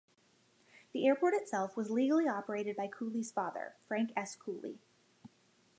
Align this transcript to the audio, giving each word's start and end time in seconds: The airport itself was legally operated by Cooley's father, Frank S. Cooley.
The 0.93 1.05
airport 1.05 1.35
itself 1.35 1.77
was 1.77 1.91
legally 1.91 2.27
operated 2.27 2.75
by 2.75 2.87
Cooley's 2.87 3.31
father, 3.31 3.75
Frank 3.87 4.11
S. 4.17 4.35
Cooley. 4.35 4.79